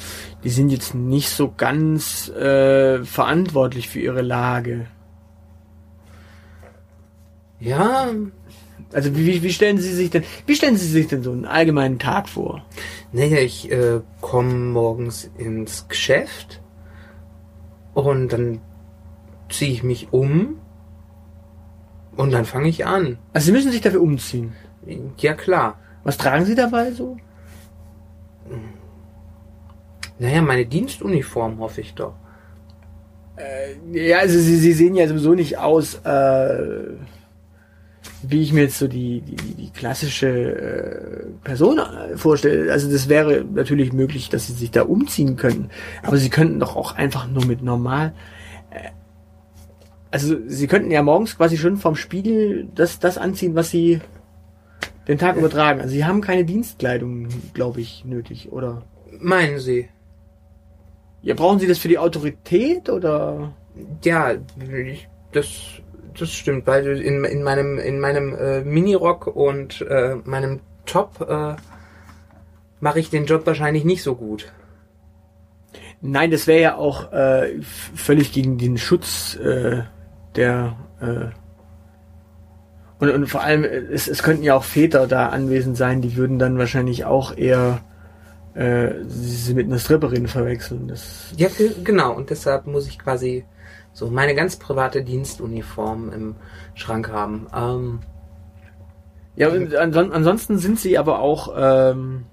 die 0.43 0.50
sind 0.50 0.69
jetzt 0.71 0.93
nicht 0.95 1.29
so 1.29 1.53
ganz 1.55 2.27
äh, 2.29 3.03
verantwortlich 3.05 3.88
für 3.88 4.00
ihre 4.00 4.21
Lage. 4.21 4.88
Ja, 7.59 8.07
Also 8.93 9.15
wie, 9.15 9.25
wie- 9.27 9.43
wie 9.43 9.53
stellen 9.53 9.77
Sie 9.77 9.93
sich 9.93 10.09
denn, 10.09 10.24
wie 10.48 10.55
stellen 10.55 10.77
Sie 10.77 10.88
sich 10.88 11.07
denn 11.07 11.21
so 11.21 11.31
einen 11.31 11.45
allgemeinen 11.45 12.00
Tag 12.00 12.27
vor? 12.29 12.63
naja, 13.12 13.38
ich 13.39 13.71
äh, 13.71 14.01
komme 14.21 14.53
morgens 14.53 15.29
ins 15.38 15.88
Geschäft 15.88 16.62
und 17.93 18.29
dann 18.33 18.62
ziehe 19.50 19.71
ich 19.71 19.83
mich 19.83 20.07
um 20.12 20.57
und 22.15 22.31
dann 22.31 22.45
fange 22.45 22.69
ich 22.69 22.86
an. 22.86 23.17
Also 23.33 23.48
Sie 23.48 23.51
müssen 23.51 23.71
sich 23.71 23.81
dafür 23.81 24.01
umziehen. 24.01 24.53
Ja, 25.17 25.33
klar. 25.33 25.79
Was 26.03 26.17
tragen 26.17 26.45
Sie 26.45 26.55
dabei 26.55 26.91
so? 26.91 27.17
Naja, 30.17 30.41
meine 30.41 30.65
Dienstuniform 30.65 31.59
hoffe 31.59 31.81
ich 31.81 31.93
doch. 31.93 32.13
Ja, 33.93 34.19
also 34.19 34.38
sie, 34.38 34.57
sie 34.57 34.74
sehen 34.74 34.95
ja 34.95 35.07
sowieso 35.07 35.33
nicht 35.33 35.57
aus, 35.57 35.95
äh, 36.03 36.93
wie 38.21 38.41
ich 38.41 38.51
mir 38.51 38.63
jetzt 38.63 38.77
so 38.77 38.88
die, 38.88 39.21
die, 39.21 39.36
die 39.36 39.69
klassische 39.71 40.27
äh, 40.27 41.25
Person 41.43 41.79
äh, 41.79 42.17
vorstelle. 42.17 42.71
Also 42.71 42.91
das 42.91 43.07
wäre 43.07 43.45
natürlich 43.45 43.93
möglich, 43.93 44.29
dass 44.29 44.48
sie 44.48 44.53
sich 44.53 44.71
da 44.71 44.81
umziehen 44.81 45.38
könnten. 45.38 45.69
Aber 46.03 46.17
sie 46.17 46.29
könnten 46.29 46.59
doch 46.59 46.75
auch 46.75 46.95
einfach 46.95 47.29
nur 47.29 47.45
mit 47.45 47.62
normal. 47.63 48.13
Äh, 48.71 48.89
also 50.12 50.36
sie 50.48 50.67
könnten 50.67 50.91
ja 50.91 51.01
morgens 51.01 51.38
quasi 51.38 51.55
schon 51.55 51.77
vom 51.77 51.95
Spiegel 51.95 52.67
das, 52.75 53.00
das 53.00 53.17
anziehen, 53.17 53.55
was 53.55 53.69
sie 53.69 54.01
den 55.10 55.18
Tag 55.18 55.36
übertragen. 55.38 55.82
Also 55.82 55.92
sie 55.92 56.06
haben 56.06 56.22
keine 56.22 56.46
Dienstkleidung, 56.46 57.28
glaube 57.54 57.82
ich, 57.82 58.06
nötig, 58.06 58.51
oder? 58.51 58.84
Meinen 59.20 59.60
Sie? 59.60 59.89
Ja, 61.24 61.34
brauchen 61.34 61.60
Sie 61.60 61.68
das 61.68 61.80
für 61.80 61.88
die 61.88 61.98
Autorität 61.98 62.89
oder? 62.89 63.51
Ja, 64.04 64.36
das, 65.32 65.48
das 66.18 66.32
stimmt, 66.32 66.68
weil 66.68 67.01
in, 67.01 67.25
in 67.25 67.44
meinem, 67.44 67.80
in 67.80 68.00
meinem 68.00 68.36
äh, 68.36 68.62
Minirock 68.62 69.28
und 69.28 69.82
äh, 69.82 70.16
meinem 70.24 70.60
Top 70.86 71.25
äh, 71.28 71.56
mache 72.80 73.00
ich 73.00 73.10
den 73.10 73.25
Job 73.25 73.46
wahrscheinlich 73.48 73.86
nicht 73.86 74.04
so 74.04 74.16
gut. 74.16 74.51
Nein, 76.01 76.30
das 76.30 76.46
wäre 76.46 76.62
ja 76.62 76.75
auch 76.75 77.12
äh, 77.12 77.62
völlig 77.62 78.32
gegen 78.32 78.58
den 78.60 78.78
Schutz 78.78 79.36
äh, 79.36 79.84
der 80.36 80.78
äh, 81.01 81.36
und, 83.00 83.10
und 83.10 83.27
vor 83.27 83.41
allem, 83.41 83.63
es, 83.63 84.08
es 84.08 84.24
könnten 84.24 84.44
ja 84.44 84.56
auch 84.56 84.63
Väter 84.63 85.08
da 85.08 85.29
anwesend 85.29 85.77
sein, 85.77 86.01
die 86.01 86.15
würden 86.15 86.38
dann 86.39 86.58
wahrscheinlich 86.58 87.06
auch 87.06 87.36
eher 87.36 87.82
äh, 88.56 88.89
sie 89.08 89.53
mit 89.53 89.68
einer 89.68 89.79
Stripperin 89.79 90.27
verwechseln. 90.27 90.88
Das, 90.88 91.32
Ja, 91.38 91.48
ge- 91.50 91.75
genau. 91.84 92.13
Und 92.13 92.29
deshalb 92.29 92.68
muss 92.68 92.88
ich 92.88 93.00
quasi 93.00 93.46
so 93.94 94.08
meine 94.10 94.36
ganz 94.36 94.58
private 94.58 95.03
Dienstuniform 95.03 96.12
im 96.12 96.36
Schrank 96.75 97.10
haben. 97.10 97.48
Ähm, 97.56 98.00
ja, 99.36 99.50
anson 99.50 100.12
ansonsten 100.12 100.58
sind 100.58 100.79
sie 100.79 100.98
aber 100.98 101.20
auch, 101.20 101.53
ähm, 101.58 102.25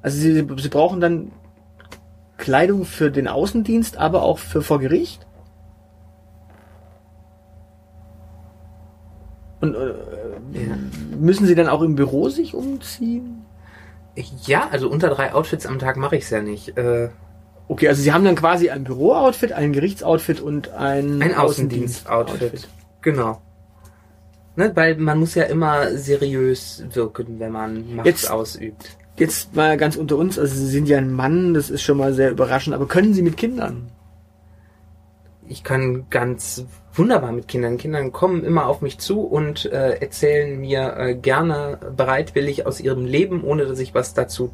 also 0.00 0.16
sie, 0.18 0.46
sie 0.56 0.68
brauchen 0.68 1.00
dann 1.00 1.32
Kleidung 2.38 2.84
für 2.86 3.10
den 3.10 3.28
Außendienst, 3.28 3.98
aber 3.98 4.22
auch 4.22 4.38
für 4.38 4.62
vor 4.62 4.78
Gericht. 4.80 5.26
Und 9.60 9.74
äh, 9.74 9.88
ja. 10.54 10.76
müssen 11.18 11.46
sie 11.46 11.54
dann 11.54 11.68
auch 11.68 11.82
im 11.82 11.94
Büro 11.94 12.28
sich 12.28 12.54
umziehen? 12.54 13.44
ja, 14.44 14.68
also 14.70 14.90
unter 14.90 15.08
drei 15.08 15.32
Outfits 15.32 15.64
am 15.66 15.78
Tag 15.78 15.96
mache 15.96 16.16
ich 16.16 16.24
es 16.24 16.30
ja 16.30 16.42
nicht. 16.42 16.76
Äh, 16.76 17.08
Okay, 17.70 17.86
also 17.86 18.02
sie 18.02 18.12
haben 18.12 18.24
dann 18.24 18.34
quasi 18.34 18.68
ein 18.68 18.82
Büro-Outfit, 18.82 19.52
ein 19.52 19.72
Gerichtsoutfit 19.72 20.40
und 20.40 20.72
ein, 20.72 21.22
ein 21.22 21.36
Außendienst-Outfit. 21.36 22.66
Genau. 23.00 23.40
Ne, 24.56 24.72
weil 24.74 24.96
man 24.96 25.20
muss 25.20 25.36
ja 25.36 25.44
immer 25.44 25.96
seriös 25.96 26.82
wirken, 26.92 27.38
wenn 27.38 27.52
man 27.52 27.94
Macht 27.94 28.06
Jetzt- 28.06 28.28
ausübt. 28.28 28.96
Jetzt 29.18 29.54
mal 29.54 29.76
ganz 29.76 29.94
unter 29.94 30.16
uns, 30.16 30.36
also 30.36 30.52
sie 30.52 30.66
sind 30.66 30.88
ja 30.88 30.98
ein 30.98 31.12
Mann, 31.12 31.54
das 31.54 31.70
ist 31.70 31.82
schon 31.82 31.98
mal 31.98 32.12
sehr 32.12 32.32
überraschend, 32.32 32.74
aber 32.74 32.88
können 32.88 33.14
sie 33.14 33.22
mit 33.22 33.36
Kindern? 33.36 33.92
Ich 35.50 35.64
kann 35.64 36.06
ganz 36.10 36.64
wunderbar 36.94 37.32
mit 37.32 37.48
Kindern. 37.48 37.76
Kindern 37.76 38.12
kommen 38.12 38.44
immer 38.44 38.66
auf 38.66 38.82
mich 38.82 38.98
zu 38.98 39.22
und 39.22 39.64
äh, 39.64 39.94
erzählen 39.98 40.60
mir 40.60 40.96
äh, 40.96 41.14
gerne 41.16 41.76
bereitwillig 41.96 42.66
aus 42.66 42.78
ihrem 42.78 43.04
Leben, 43.04 43.42
ohne 43.42 43.66
dass 43.66 43.80
ich 43.80 43.92
was 43.92 44.14
dazu 44.14 44.52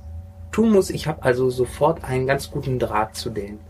tun 0.53 0.71
muss. 0.71 0.89
Ich 0.89 1.07
habe 1.07 1.23
also 1.23 1.51
sofort 1.51 2.03
einen 2.03 2.27
ganz 2.27 2.51
guten 2.51 2.79
Draht 2.79 3.15
zu 3.15 3.29
denen. 3.29 3.61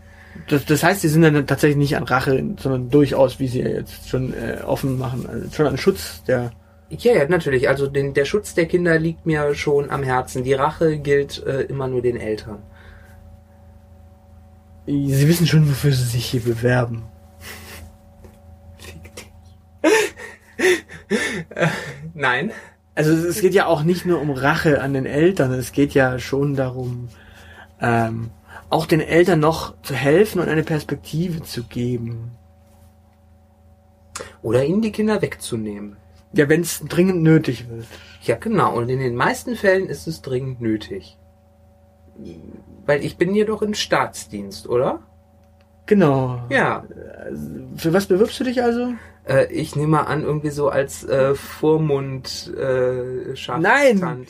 Das, 0.47 0.63
das 0.63 0.83
heißt, 0.83 1.01
sie 1.01 1.09
sind 1.09 1.23
dann 1.23 1.45
tatsächlich 1.45 1.75
nicht 1.75 1.97
an 1.97 2.03
Rache, 2.03 2.41
sondern 2.59 2.89
durchaus, 2.89 3.39
wie 3.39 3.47
sie 3.49 3.59
jetzt 3.59 4.07
schon 4.07 4.33
äh, 4.33 4.61
offen 4.65 4.97
machen, 4.97 5.27
also 5.27 5.51
schon 5.51 5.67
an 5.67 5.77
Schutz 5.77 6.23
der. 6.23 6.51
Ja, 6.89 7.11
ja, 7.11 7.27
natürlich. 7.27 7.67
Also 7.67 7.87
den, 7.87 8.13
der 8.13 8.23
Schutz 8.23 8.53
der 8.53 8.67
Kinder 8.67 8.97
liegt 8.97 9.25
mir 9.25 9.53
schon 9.53 9.89
am 9.89 10.03
Herzen. 10.03 10.45
Die 10.45 10.53
Rache 10.53 10.97
gilt 10.97 11.45
äh, 11.45 11.63
immer 11.63 11.89
nur 11.89 12.01
den 12.01 12.15
Eltern. 12.15 12.59
Sie 14.85 15.27
wissen 15.27 15.45
schon, 15.45 15.67
wofür 15.69 15.91
sie 15.91 16.05
sich 16.05 16.25
hier 16.25 16.39
bewerben. 16.39 17.03
Nein. 22.13 22.51
Also 22.95 23.11
es- 23.13 23.23
es 23.23 23.41
geht 23.41 23.53
ja 23.53 23.65
auch 23.67 23.83
nicht 23.83 24.05
nur 24.05 24.19
um 24.21 24.31
Rache 24.31 24.81
an 24.81 24.93
den 24.93 25.05
Eltern, 25.05 25.51
es 25.53 25.71
geht 25.71 25.93
ja 25.93 26.17
schon 26.19 26.55
darum, 26.55 27.09
ähm, 27.79 28.31
auch 28.69 28.85
den 28.85 29.01
Eltern 29.01 29.39
noch 29.39 29.79
zu 29.81 29.93
helfen 29.93 30.41
und 30.41 30.49
eine 30.49 30.63
Perspektive 30.63 31.43
zu 31.43 31.63
geben. 31.63 32.31
Oder 34.41 34.65
ihnen 34.65 34.81
die 34.81 34.91
Kinder 34.91 35.21
wegzunehmen. 35.21 35.97
Ja, 36.33 36.49
wenn 36.49 36.61
es 36.61 36.79
dringend 36.81 37.21
nötig 37.21 37.69
wird. 37.69 37.85
Ja, 38.23 38.35
genau. 38.35 38.75
Und 38.75 38.89
in 38.89 38.99
den 38.99 39.15
meisten 39.15 39.55
Fällen 39.55 39.87
ist 39.87 40.07
es 40.07 40.21
dringend 40.21 40.59
nötig. 40.59 41.17
Weil 42.85 43.03
ich 43.05 43.17
bin 43.17 43.33
jedoch 43.35 43.61
im 43.61 43.73
Staatsdienst, 43.75 44.67
oder? 44.67 45.01
Genau. 45.87 46.43
Ja. 46.49 46.85
Für 47.75 47.93
was 47.93 48.05
bewirbst 48.05 48.39
du 48.39 48.43
dich 48.43 48.61
also? 48.61 48.93
Äh, 49.27 49.51
ich 49.51 49.75
nehme 49.75 49.87
mal 49.87 50.03
an, 50.03 50.23
irgendwie 50.23 50.49
so 50.49 50.69
als 50.69 51.03
äh, 51.03 51.33
Vormund 51.35 52.53
äh, 52.57 53.33
Nein. 53.57 54.27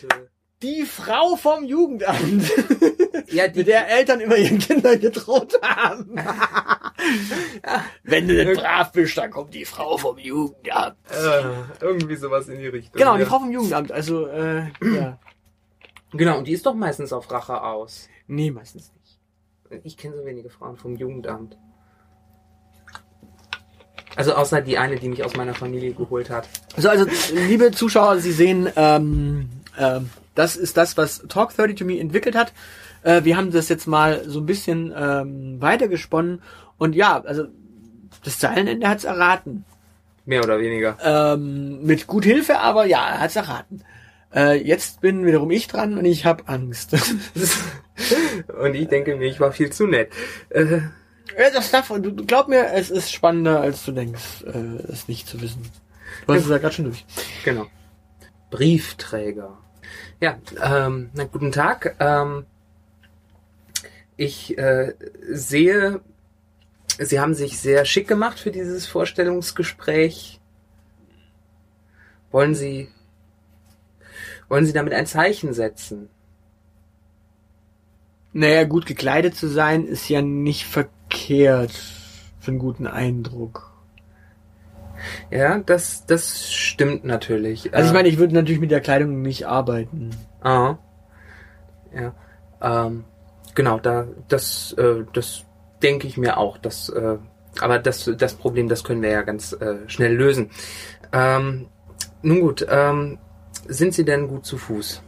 Die 0.64 0.86
Frau 0.86 1.36
vom 1.36 1.66
Jugendamt, 1.66 2.52
Ja, 3.28 3.48
die, 3.48 3.60
mit 3.60 3.68
der 3.68 3.88
Eltern 3.90 4.22
immer 4.22 4.38
ihren 4.38 4.58
Kindern 4.58 5.00
gedroht 5.00 5.60
haben. 5.62 6.16
Wenn 8.04 8.28
du 8.28 8.44
nicht 8.44 8.60
brav 8.62 8.92
bist, 8.92 9.18
dann 9.18 9.30
kommt 9.30 9.54
die 9.54 9.66
Frau 9.66 9.98
vom 9.98 10.18
Jugendamt. 10.18 10.98
äh, 11.12 11.44
irgendwie 11.82 12.16
sowas 12.16 12.48
in 12.48 12.58
die 12.58 12.68
Richtung. 12.68 12.98
Genau, 12.98 13.14
ja. 13.14 13.20
die 13.20 13.26
Frau 13.26 13.40
vom 13.40 13.52
Jugendamt. 13.52 13.92
Also, 13.92 14.28
äh, 14.28 14.64
ja. 14.82 15.20
Genau, 16.14 16.40
und 16.40 16.48
die 16.48 16.54
ist 16.54 16.66
doch 16.66 16.74
meistens 16.74 17.14
auf 17.14 17.30
Rache 17.32 17.62
aus. 17.62 18.10
Nee, 18.28 18.50
meistens 18.50 18.92
nicht. 18.94 19.07
Ich 19.84 19.98
kenne 19.98 20.16
so 20.16 20.26
wenige 20.26 20.50
Frauen 20.50 20.78
vom 20.78 20.96
Jugendamt. 20.96 21.58
Also 24.16 24.34
außer 24.34 24.62
die 24.62 24.78
eine, 24.78 24.96
die 24.96 25.10
mich 25.10 25.24
aus 25.24 25.36
meiner 25.36 25.54
Familie 25.54 25.94
geholt 25.94 26.30
hat. 26.30 26.48
So, 26.76 26.90
also, 26.90 27.06
liebe 27.34 27.72
Zuschauer, 27.72 28.18
Sie 28.18 28.32
sehen, 28.32 28.68
ähm, 28.76 29.50
ähm, 29.78 30.10
das 30.34 30.56
ist 30.56 30.76
das, 30.76 30.98
was 30.98 31.24
Talk 31.30 31.56
30 31.56 31.76
to 31.76 31.86
Me 31.86 32.00
entwickelt 32.00 32.36
hat. 32.36 32.52
Äh, 33.04 33.24
wir 33.24 33.38
haben 33.38 33.52
das 33.52 33.70
jetzt 33.70 33.88
mal 33.88 34.24
so 34.28 34.40
ein 34.40 34.46
bisschen 34.48 34.94
ähm, 34.98 35.62
weitergesponnen. 35.62 36.42
Und 36.78 36.96
ja, 36.96 37.22
also 37.24 37.46
das 38.24 38.40
Zeilenende 38.40 38.88
hat's 38.88 39.04
erraten. 39.04 39.66
Mehr 40.26 40.44
oder 40.44 40.60
weniger. 40.60 40.98
Ähm, 41.04 41.84
mit 41.84 42.08
gut 42.08 42.26
Hilfe, 42.26 42.60
aber 42.60 42.86
ja, 42.86 43.08
er 43.08 43.20
hat's 43.20 43.36
erraten. 43.36 43.84
Äh, 44.34 44.62
jetzt 44.62 45.02
bin 45.02 45.26
wiederum 45.26 45.52
ich 45.52 45.68
dran 45.68 45.98
und 45.98 46.06
ich 46.06 46.26
habe 46.26 46.48
Angst. 46.48 46.94
und 48.62 48.74
ich 48.74 48.88
denke 48.88 49.16
mir, 49.16 49.26
ich 49.26 49.40
war 49.40 49.52
viel 49.52 49.72
zu 49.72 49.88
nett. 49.88 50.12
Äh, 50.50 50.82
Ja, 51.38 51.50
das 51.54 51.72
darf, 51.72 51.90
du 51.90 52.16
glaub 52.16 52.48
mir, 52.48 52.74
es 52.74 52.90
ist 52.90 53.12
spannender, 53.12 53.62
als 53.62 53.86
du 53.86 53.92
denkst, 53.92 54.44
äh, 54.46 54.82
es 54.92 55.08
nicht 55.08 55.28
zu 55.28 55.42
wissen. 55.42 55.62
Du 56.26 56.34
hast 56.34 56.44
es 56.44 56.50
ja 56.50 56.58
gerade 56.58 56.74
schon 56.74 56.86
durch. 56.86 57.06
genau. 57.44 57.68
Briefträger. 58.50 59.58
Ja, 60.22 60.38
ähm, 60.62 61.10
na, 61.14 61.26
guten 61.26 61.52
Tag. 61.52 61.96
Ähm, 62.00 62.46
ich 64.16 64.58
äh, 64.58 64.94
sehe, 65.30 66.02
Sie 67.00 67.20
haben 67.20 67.36
sich 67.36 67.60
sehr 67.60 67.86
schick 67.86 68.08
gemacht 68.08 68.40
für 68.40 68.50
dieses 68.52 68.88
Vorstellungsgespräch. 68.88 70.40
Wollen 72.32 72.56
Sie, 72.56 72.90
wollen 74.50 74.66
Sie 74.66 74.74
damit 74.74 74.94
ein 74.94 75.06
Zeichen 75.06 75.54
setzen? 75.54 76.10
Naja, 78.34 78.66
gut 78.66 78.86
gekleidet 78.86 79.36
zu 79.36 79.48
sein, 79.48 79.86
ist 79.86 80.10
ja 80.10 80.22
nicht 80.22 80.66
verkehrt 80.66 81.72
für 82.40 82.52
einen 82.52 82.60
guten 82.60 82.88
Eindruck. 82.88 83.72
Ja, 85.30 85.60
das, 85.60 86.06
das 86.06 86.52
stimmt 86.54 87.04
natürlich. 87.04 87.74
Also 87.74 87.88
ich 87.88 87.92
Äh, 87.92 87.94
meine, 87.94 88.10
ich 88.10 88.18
würde 88.18 88.34
natürlich 88.34 88.60
mit 88.60 88.72
der 88.72 88.82
Kleidung 88.82 89.22
nicht 89.22 89.48
arbeiten. 89.48 90.12
Ah. 90.42 90.76
Ja. 91.96 92.14
Ähm, 92.62 93.06
genau, 93.56 93.80
da 93.80 94.08
das 94.28 94.74
äh, 94.74 95.04
das 95.14 95.44
denke 95.84 96.08
ich 96.08 96.18
mir 96.18 96.38
auch. 96.38 96.58
Das, 96.58 96.90
äh, 96.90 97.18
aber 97.60 97.80
das 97.80 98.10
das 98.18 98.34
Problem, 98.34 98.70
das 98.70 98.84
können 98.84 99.02
wir 99.02 99.10
ja 99.12 99.22
ganz 99.22 99.54
äh, 99.54 99.78
schnell 99.88 100.16
lösen. 100.16 100.50
Ähm, 101.12 101.68
nun 102.24 102.42
gut, 102.42 102.66
ähm, 102.70 103.20
sind 103.68 103.94
Sie 103.94 104.06
denn 104.06 104.28
gut 104.28 104.46
zu 104.46 104.58
Fuß? 104.58 105.02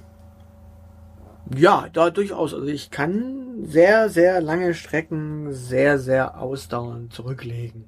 Ja, 1.55 1.87
da 1.91 2.09
durchaus. 2.09 2.53
Also 2.53 2.67
ich 2.67 2.91
kann 2.91 3.63
sehr, 3.63 4.09
sehr 4.09 4.41
lange 4.41 4.73
Strecken 4.73 5.51
sehr, 5.51 5.97
sehr 5.99 6.39
ausdauernd 6.39 7.11
zurücklegen. 7.13 7.85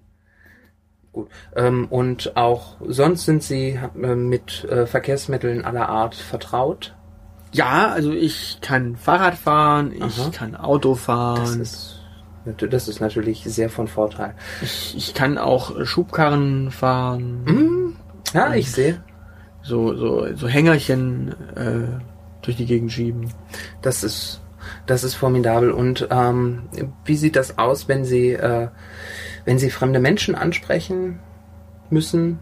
Gut. 1.11 1.29
Ähm, 1.55 1.87
und 1.89 2.37
auch 2.37 2.77
sonst 2.87 3.25
sind 3.25 3.43
Sie 3.43 3.77
äh, 4.01 4.15
mit 4.15 4.63
äh, 4.63 4.87
Verkehrsmitteln 4.87 5.63
aller 5.65 5.89
Art 5.89 6.15
vertraut? 6.15 6.95
Ja, 7.51 7.89
also 7.91 8.13
ich 8.13 8.59
kann 8.61 8.95
Fahrrad 8.95 9.35
fahren, 9.35 9.91
ich 9.93 10.19
Aha. 10.19 10.29
kann 10.31 10.55
Auto 10.55 10.91
Das 10.93 11.01
fahren, 11.03 11.59
ist, 11.59 11.99
das 12.45 12.87
ist 12.87 13.01
natürlich 13.01 13.43
sehr 13.43 13.69
von 13.69 13.89
Vorteil. 13.89 14.35
ich, 14.61 14.95
ich 14.95 15.13
kann 15.13 15.37
auch 15.37 15.85
Schubkarren 15.85 16.71
fahren, 16.71 17.43
Mhm. 17.43 17.95
Ja, 18.33 18.53
ich 18.53 18.71
sehe. 18.71 19.03
So, 19.63 19.95
so, 19.95 20.27
so 20.35 20.47
Hängerchen 20.47 21.35
äh, 21.55 21.99
durch 22.41 22.57
die 22.57 22.65
Gegend 22.65 22.91
schieben. 22.91 23.29
Das 23.81 24.03
ist, 24.03 24.41
das 24.85 25.03
ist 25.03 25.15
formidabel. 25.15 25.71
Und 25.71 26.07
ähm, 26.11 26.63
wie 27.05 27.15
sieht 27.15 27.35
das 27.35 27.57
aus, 27.57 27.87
wenn 27.87 28.03
Sie, 28.05 28.31
äh, 28.33 28.67
wenn 29.45 29.59
Sie 29.59 29.69
fremde 29.69 29.99
Menschen 29.99 30.35
ansprechen 30.35 31.19
müssen? 31.89 32.39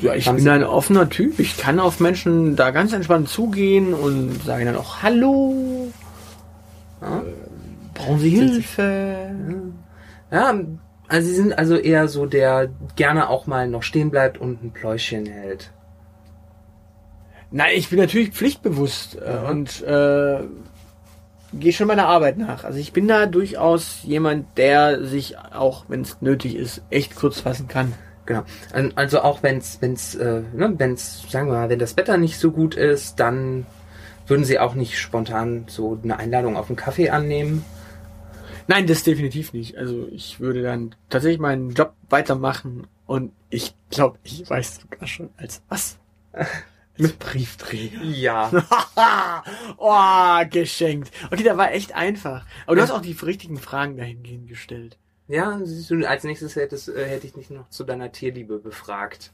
Ja, 0.00 0.14
ich 0.14 0.28
Haben 0.28 0.36
bin 0.36 0.44
Sie- 0.44 0.50
ein 0.50 0.62
offener 0.64 1.08
Typ. 1.10 1.38
Ich 1.40 1.56
kann 1.58 1.80
auf 1.80 1.98
Menschen 2.00 2.54
da 2.56 2.70
ganz 2.70 2.92
entspannt 2.92 3.28
zugehen 3.28 3.92
und 3.94 4.42
sage 4.44 4.64
dann 4.64 4.76
auch 4.76 5.02
Hallo. 5.02 5.88
Ja? 7.02 7.22
Brauchen 7.94 8.18
Sie 8.20 8.30
Hilfe? 8.30 9.16
Ja, 10.30 10.54
also 11.08 11.28
Sie 11.28 11.34
sind 11.34 11.58
also 11.58 11.76
eher 11.76 12.08
so 12.08 12.26
der 12.26 12.68
gerne 12.96 13.28
auch 13.28 13.46
mal 13.46 13.68
noch 13.68 13.82
stehen 13.82 14.10
bleibt 14.10 14.38
und 14.38 14.62
ein 14.62 14.72
Pläuschen 14.72 15.26
hält. 15.26 15.72
Nein, 17.50 17.70
ich 17.74 17.88
bin 17.88 17.98
natürlich 17.98 18.30
pflichtbewusst 18.30 19.18
Ja. 19.24 19.48
und 19.48 19.82
äh, 19.82 20.40
gehe 21.54 21.72
schon 21.72 21.86
meiner 21.86 22.06
Arbeit 22.06 22.36
nach. 22.36 22.64
Also 22.64 22.78
ich 22.78 22.92
bin 22.92 23.08
da 23.08 23.26
durchaus 23.26 24.00
jemand, 24.02 24.58
der 24.58 25.04
sich 25.04 25.38
auch, 25.38 25.86
wenn 25.88 26.02
es 26.02 26.20
nötig 26.20 26.56
ist, 26.56 26.82
echt 26.90 27.16
kurz 27.16 27.40
fassen 27.40 27.68
kann. 27.68 27.94
Genau. 28.26 28.42
Also 28.94 29.22
auch 29.22 29.42
wenn's, 29.42 29.78
wenn's, 29.80 30.14
äh, 30.14 30.42
ne, 30.52 30.74
wenn's, 30.76 31.24
sagen 31.30 31.48
wir 31.48 31.54
mal, 31.54 31.70
wenn 31.70 31.78
das 31.78 31.96
Wetter 31.96 32.18
nicht 32.18 32.38
so 32.38 32.50
gut 32.50 32.74
ist, 32.74 33.18
dann 33.18 33.64
würden 34.26 34.44
Sie 34.44 34.58
auch 34.58 34.74
nicht 34.74 34.98
spontan 34.98 35.64
so 35.68 35.98
eine 36.02 36.18
Einladung 36.18 36.58
auf 36.58 36.68
einen 36.68 36.76
Kaffee 36.76 37.08
annehmen. 37.08 37.64
Nein, 38.68 38.86
das 38.86 39.02
definitiv 39.02 39.54
nicht. 39.54 39.78
Also 39.78 40.06
ich 40.12 40.40
würde 40.40 40.62
dann 40.62 40.94
tatsächlich 41.08 41.40
meinen 41.40 41.70
Job 41.70 41.94
weitermachen 42.10 42.86
und 43.06 43.32
ich 43.48 43.74
glaube, 43.90 44.18
ich 44.22 44.48
weiß 44.48 44.82
sogar 44.82 45.08
schon 45.08 45.30
als 45.36 45.62
was. 45.68 45.98
Als 47.00 47.12
Briefträger. 47.12 48.02
Ja. 48.02 48.50
oh, 49.76 50.50
geschenkt. 50.50 51.12
Okay, 51.30 51.44
der 51.44 51.56
war 51.56 51.70
echt 51.70 51.94
einfach. 51.94 52.44
Aber 52.66 52.74
du 52.74 52.82
hast 52.82 52.90
auch 52.90 53.00
die 53.00 53.12
richtigen 53.12 53.56
Fragen 53.56 53.96
dahingehend 53.96 54.48
gestellt. 54.48 54.98
Ja, 55.28 55.60
du, 55.88 56.08
als 56.08 56.24
nächstes 56.24 56.56
hättest, 56.56 56.88
äh, 56.88 57.06
hätte 57.08 57.28
ich 57.28 57.34
dich 57.34 57.50
noch 57.50 57.68
zu 57.68 57.84
deiner 57.84 58.10
Tierliebe 58.10 58.58
befragt. 58.58 59.30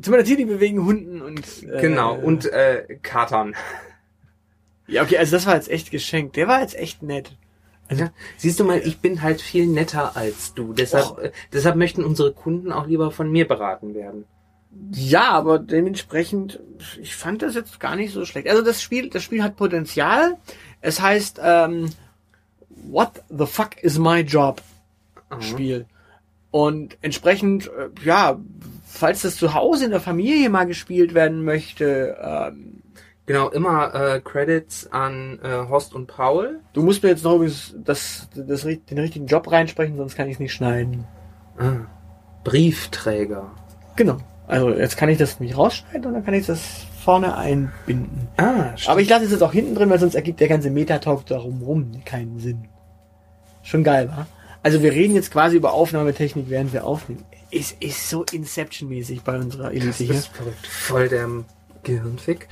Zu 0.00 0.12
meiner 0.12 0.22
Tierliebe 0.22 0.60
wegen 0.60 0.84
Hunden 0.84 1.20
und... 1.20 1.64
Äh, 1.64 1.80
Genau, 1.80 2.14
und 2.14 2.46
äh, 2.46 2.96
Katern. 3.02 3.56
Ja, 4.86 5.02
okay, 5.02 5.18
also 5.18 5.34
das 5.34 5.46
war 5.46 5.56
jetzt 5.56 5.68
echt 5.68 5.90
geschenkt. 5.90 6.36
Der 6.36 6.46
war 6.46 6.60
jetzt 6.60 6.76
echt 6.76 7.02
nett. 7.02 7.36
Also, 7.92 8.04
Ja, 8.04 8.10
siehst 8.36 8.60
du 8.60 8.64
mal, 8.64 8.80
ich 8.84 8.98
bin 8.98 9.22
halt 9.22 9.40
viel 9.40 9.66
netter 9.66 10.16
als 10.16 10.54
du. 10.54 10.72
Deshalb, 10.72 11.18
äh, 11.18 11.32
deshalb 11.52 11.76
möchten 11.76 12.04
unsere 12.04 12.32
Kunden 12.32 12.72
auch 12.72 12.86
lieber 12.86 13.10
von 13.10 13.30
mir 13.30 13.46
beraten 13.46 13.94
werden. 13.94 14.24
Ja, 14.92 15.30
aber 15.30 15.58
dementsprechend, 15.58 16.60
ich 17.00 17.14
fand 17.14 17.42
das 17.42 17.54
jetzt 17.54 17.78
gar 17.78 17.94
nicht 17.94 18.12
so 18.12 18.24
schlecht. 18.24 18.48
Also 18.48 18.62
das 18.62 18.80
Spiel, 18.80 19.10
das 19.10 19.22
Spiel 19.22 19.42
hat 19.42 19.56
Potenzial. 19.56 20.38
Es 20.80 21.00
heißt 21.00 21.40
ähm, 21.42 21.90
What 22.68 23.22
the 23.28 23.46
fuck 23.46 23.82
is 23.82 23.98
my 23.98 24.20
job? 24.20 24.62
Aha. 25.28 25.40
Spiel. 25.42 25.86
Und 26.50 26.96
entsprechend, 27.02 27.66
äh, 27.66 27.88
ja, 28.04 28.40
falls 28.86 29.22
das 29.22 29.36
zu 29.36 29.54
Hause 29.54 29.86
in 29.86 29.90
der 29.90 30.00
Familie 30.00 30.48
mal 30.50 30.64
gespielt 30.64 31.14
werden 31.14 31.44
möchte, 31.44 32.16
ähm, 32.20 32.82
Genau, 33.26 33.48
immer 33.50 33.94
äh, 33.94 34.20
Credits 34.20 34.88
an 34.90 35.38
äh, 35.42 35.68
Horst 35.68 35.94
und 35.94 36.06
Paul. 36.08 36.60
du 36.72 36.82
musst 36.82 37.02
mir 37.02 37.10
jetzt 37.10 37.22
noch 37.22 37.36
übrigens 37.36 37.74
das, 37.84 38.28
das, 38.34 38.62
den 38.62 38.98
richtigen 38.98 39.26
Job 39.26 39.50
reinsprechen, 39.50 39.96
sonst 39.96 40.16
kann 40.16 40.26
ich 40.28 40.34
es 40.34 40.40
nicht 40.40 40.52
schneiden. 40.52 41.04
Ah, 41.56 41.86
Briefträger. 42.42 43.50
Genau. 43.96 44.16
Also 44.48 44.70
jetzt 44.70 44.96
kann 44.96 45.08
ich 45.08 45.18
das 45.18 45.38
nicht 45.38 45.56
rausschneiden 45.56 46.06
und 46.06 46.14
dann 46.14 46.24
kann 46.24 46.34
ich 46.34 46.46
das 46.46 46.60
vorne 47.04 47.36
einbinden. 47.36 48.28
Ah, 48.36 48.74
Aber 48.86 49.00
ich 49.00 49.08
lasse 49.08 49.24
es 49.24 49.30
jetzt 49.30 49.42
auch 49.42 49.52
hinten 49.52 49.74
drin, 49.76 49.88
weil 49.88 50.00
sonst 50.00 50.14
ergibt 50.16 50.40
der 50.40 50.48
ganze 50.48 50.70
Metatalk 50.70 51.24
darum 51.26 51.62
rum 51.62 52.02
keinen 52.04 52.40
Sinn. 52.40 52.68
Schon 53.62 53.84
geil, 53.84 54.08
wa? 54.08 54.26
Also 54.64 54.82
wir 54.82 54.92
reden 54.92 55.14
jetzt 55.14 55.30
quasi 55.30 55.56
über 55.56 55.72
Aufnahmetechnik, 55.72 56.46
während 56.48 56.72
wir 56.72 56.84
aufnehmen. 56.84 57.24
Es 57.50 57.72
ist 57.80 58.08
so 58.08 58.24
Inception-mäßig 58.24 59.22
bei 59.22 59.36
unserer 59.38 59.64
das 59.70 59.74
Elite 59.74 60.04
hier. 60.04 60.14
ist 60.14 60.28
verrückt. 60.28 60.66
Voll 60.66 61.08
der 61.08 61.28
Gehirnfick. 61.82 62.48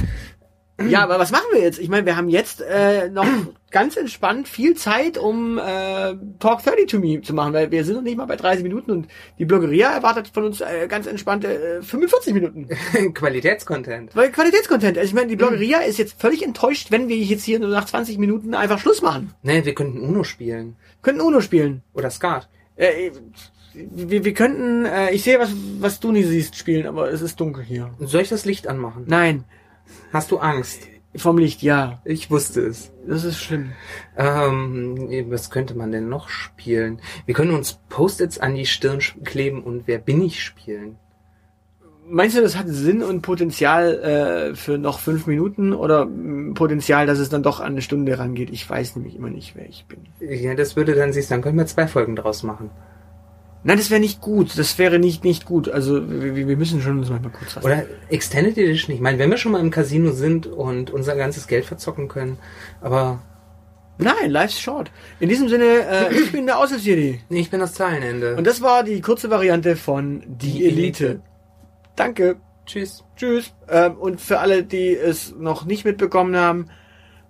Ja, 0.88 1.02
aber 1.02 1.18
was 1.18 1.30
machen 1.30 1.46
wir 1.52 1.60
jetzt? 1.60 1.78
Ich 1.78 1.88
meine, 1.88 2.06
wir 2.06 2.16
haben 2.16 2.28
jetzt 2.28 2.60
äh, 2.62 3.08
noch 3.08 3.26
ganz 3.70 3.96
entspannt 3.96 4.48
viel 4.48 4.74
Zeit, 4.76 5.18
um 5.18 5.58
äh, 5.58 6.14
Talk 6.38 6.62
30 6.62 6.86
to 6.86 6.98
Me 6.98 7.20
zu 7.20 7.34
machen, 7.34 7.52
weil 7.52 7.70
wir 7.70 7.84
sind 7.84 7.96
noch 7.96 8.02
nicht 8.02 8.16
mal 8.16 8.26
bei 8.26 8.36
30 8.36 8.62
Minuten 8.62 8.90
und 8.90 9.08
die 9.38 9.44
Bloggeria 9.44 9.92
erwartet 9.92 10.28
von 10.28 10.44
uns 10.44 10.60
äh, 10.60 10.86
ganz 10.88 11.06
entspannte 11.06 11.78
äh, 11.78 11.82
45 11.82 12.34
Minuten. 12.34 12.68
Qualitätscontent. 13.14 14.14
Weil 14.14 14.30
Qualitätscontent. 14.30 14.96
Also 14.96 15.08
ich 15.08 15.14
meine, 15.14 15.28
die 15.28 15.36
Bloggeria 15.36 15.78
ist 15.78 15.98
jetzt 15.98 16.20
völlig 16.20 16.42
enttäuscht, 16.42 16.90
wenn 16.90 17.08
wir 17.08 17.16
jetzt 17.16 17.44
hier 17.44 17.58
nur 17.58 17.68
nach 17.68 17.84
20 17.84 18.18
Minuten 18.18 18.54
einfach 18.54 18.78
Schluss 18.78 19.02
machen. 19.02 19.34
Nee, 19.42 19.64
wir 19.64 19.74
könnten 19.74 20.00
Uno 20.00 20.24
spielen. 20.24 20.76
Könnten 21.02 21.20
Uno 21.20 21.40
spielen. 21.40 21.82
Oder 21.92 22.10
Skat. 22.10 22.48
Äh, 22.76 23.10
wir, 23.74 24.24
wir 24.24 24.34
könnten, 24.34 24.84
äh, 24.84 25.12
ich 25.12 25.22
sehe, 25.22 25.38
was, 25.38 25.50
was 25.78 26.00
du 26.00 26.12
nicht 26.12 26.28
siehst, 26.28 26.56
spielen, 26.56 26.86
aber 26.86 27.10
es 27.10 27.22
ist 27.22 27.38
dunkel 27.38 27.62
hier. 27.62 27.90
Soll 28.00 28.22
ich 28.22 28.28
das 28.28 28.44
Licht 28.44 28.66
anmachen? 28.66 29.04
Nein, 29.06 29.44
Hast 30.12 30.30
du 30.30 30.38
Angst? 30.38 30.80
vom 31.16 31.38
Licht, 31.38 31.62
ja. 31.62 32.00
Ich 32.04 32.30
wusste 32.30 32.60
es. 32.60 32.92
Das 33.06 33.24
ist 33.24 33.38
schlimm. 33.38 33.72
Ähm, 34.16 35.08
was 35.28 35.50
könnte 35.50 35.74
man 35.74 35.90
denn 35.90 36.08
noch 36.08 36.28
spielen? 36.28 37.00
Wir 37.26 37.34
können 37.34 37.54
uns 37.54 37.80
Post-its 37.88 38.38
an 38.38 38.54
die 38.54 38.66
Stirn 38.66 39.00
kleben 39.24 39.62
und 39.62 39.86
Wer 39.86 39.98
bin 39.98 40.22
ich 40.22 40.42
spielen. 40.42 40.96
Meinst 42.06 42.36
du, 42.36 42.42
das 42.42 42.56
hat 42.56 42.66
Sinn 42.68 43.02
und 43.04 43.22
Potenzial 43.22 44.50
äh, 44.52 44.54
für 44.56 44.78
noch 44.78 44.98
fünf 44.98 45.28
Minuten 45.28 45.72
oder 45.72 46.06
mm, 46.06 46.54
Potenzial, 46.54 47.06
dass 47.06 47.20
es 47.20 47.28
dann 47.28 47.44
doch 47.44 47.60
an 47.60 47.72
eine 47.72 47.82
Stunde 47.82 48.18
rangeht? 48.18 48.50
Ich 48.50 48.68
weiß 48.68 48.96
nämlich 48.96 49.14
immer 49.14 49.30
nicht, 49.30 49.54
wer 49.54 49.68
ich 49.68 49.86
bin. 49.86 50.00
Ja, 50.20 50.54
das 50.54 50.74
würde 50.74 50.94
dann 50.94 51.12
siehst, 51.12 51.30
dann 51.30 51.40
können 51.40 51.58
wir 51.58 51.66
zwei 51.66 51.86
Folgen 51.86 52.16
draus 52.16 52.42
machen. 52.42 52.70
Nein, 53.62 53.76
das 53.76 53.90
wäre 53.90 54.00
nicht 54.00 54.20
gut. 54.20 54.58
Das 54.58 54.78
wäre 54.78 54.98
nicht 54.98 55.22
nicht 55.22 55.44
gut. 55.44 55.68
Also 55.68 56.08
wir, 56.08 56.34
wir 56.48 56.56
müssen 56.56 56.80
schon 56.80 56.98
uns 56.98 57.10
manchmal 57.10 57.32
kurz 57.32 57.52
fassen. 57.52 57.66
Oder 57.66 57.84
Extended 58.08 58.56
Edition. 58.56 58.94
Ich 58.94 59.02
meine, 59.02 59.18
wenn 59.18 59.30
wir 59.30 59.36
schon 59.36 59.52
mal 59.52 59.60
im 59.60 59.70
Casino 59.70 60.12
sind 60.12 60.46
und 60.46 60.90
unser 60.90 61.14
ganzes 61.16 61.46
Geld 61.46 61.64
verzocken 61.66 62.08
können, 62.08 62.38
aber 62.80 63.20
Nein, 63.98 64.30
life's 64.30 64.58
short. 64.58 64.90
In 65.18 65.28
diesem 65.28 65.50
Sinne, 65.50 65.64
äh, 65.86 66.14
ich 66.14 66.32
bin 66.32 66.46
der 66.46 66.58
Aushilfsjedi. 66.58 67.20
nee, 67.28 67.40
ich 67.40 67.50
bin 67.50 67.60
das 67.60 67.74
Zahlenende. 67.74 68.34
Und 68.36 68.46
das 68.46 68.62
war 68.62 68.82
die 68.82 69.02
kurze 69.02 69.28
Variante 69.28 69.76
von 69.76 70.22
Die, 70.26 70.52
Die 70.52 70.64
Elite. 70.64 71.04
Elite. 71.06 71.22
Danke. 71.96 72.36
Tschüss. 72.64 73.04
Tschüss. 73.16 73.52
Ähm, 73.68 73.96
und 73.98 74.20
für 74.22 74.38
alle, 74.38 74.62
die 74.62 74.94
es 74.96 75.34
noch 75.36 75.66
nicht 75.66 75.84
mitbekommen 75.84 76.34
haben, 76.34 76.70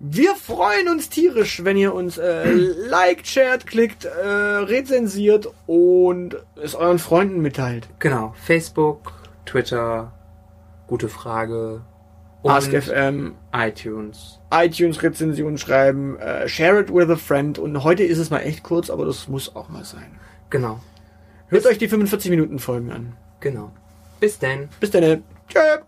wir 0.02 0.34
freuen 0.34 0.88
uns 0.88 1.10
tierisch, 1.10 1.62
wenn 1.62 1.76
ihr 1.76 1.94
uns 1.94 2.16
äh, 2.16 2.50
liked, 2.50 3.26
shared, 3.26 3.66
klickt, 3.66 4.06
äh, 4.06 4.26
rezensiert 4.26 5.46
und 5.66 6.36
es 6.56 6.74
euren 6.74 6.98
Freunden 6.98 7.42
mitteilt. 7.42 7.88
Genau. 7.98 8.34
Facebook, 8.42 9.12
Twitter, 9.44 10.12
gute 10.86 11.10
Frage. 11.10 11.82
Und 12.42 12.50
AskFM, 12.50 13.34
iTunes. 13.54 14.40
iTunes 14.50 15.02
Rezension 15.02 15.58
schreiben, 15.58 16.18
äh, 16.18 16.48
share 16.48 16.80
it 16.80 16.92
with 16.92 17.10
a 17.10 17.16
friend. 17.16 17.58
Und 17.58 17.84
heute 17.84 18.02
ist 18.02 18.16
es 18.16 18.30
mal 18.30 18.40
echt 18.40 18.62
kurz, 18.62 18.88
aber 18.88 19.04
das 19.04 19.28
muss 19.28 19.54
auch 19.54 19.68
mal 19.68 19.84
sein. 19.84 20.18
Genau. 20.48 20.80
Hört 21.48 21.66
euch 21.66 21.76
die 21.76 21.88
45 21.88 22.30
Minuten 22.30 22.58
Folgen 22.58 22.90
an. 22.90 23.16
Genau. 23.40 23.70
Bis 24.18 24.38
denn. 24.38 24.70
Bis 24.80 24.90
dann. 24.90 25.22
Tschö. 25.48 25.82